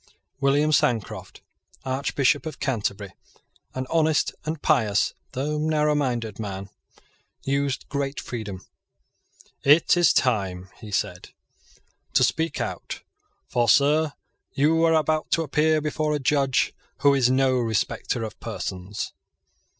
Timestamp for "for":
13.47-13.69